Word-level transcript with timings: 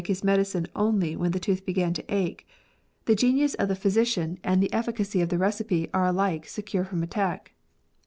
his 0.07 0.23
medicine 0.23 0.65
only 0.75 1.15
when 1.15 1.29
the 1.29 1.39
tooth 1.39 1.63
began 1.63 1.93
to 1.93 2.03
ache, 2.11 2.47
the 3.05 3.13
genius 3.13 3.53
of 3.53 3.67
the 3.67 3.75
physician 3.75 4.39
and 4.43 4.59
the 4.59 4.73
efficacy 4.73 5.21
of 5.21 5.29
the 5.29 5.37
recipe 5.37 5.91
are 5.93 6.07
alike 6.07 6.47
secure 6.47 6.83
from 6.83 7.03
attack. 7.03 7.53